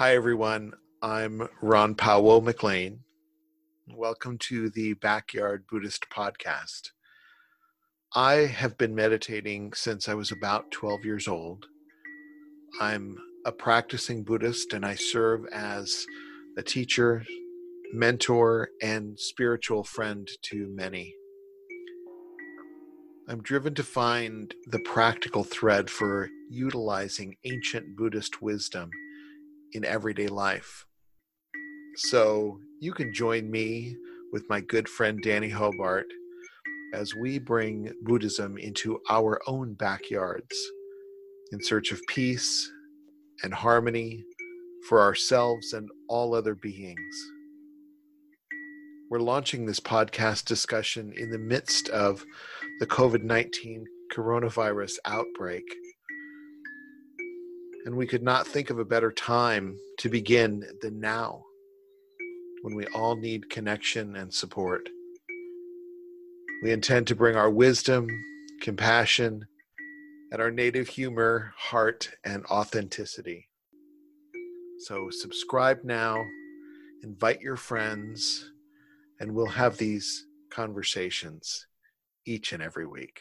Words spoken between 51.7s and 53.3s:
of the COVID